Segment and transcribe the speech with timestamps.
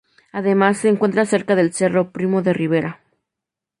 [0.31, 3.01] Además, se encuentra cerca del cerro Primo de Rivera.